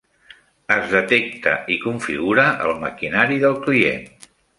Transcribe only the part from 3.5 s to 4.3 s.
client.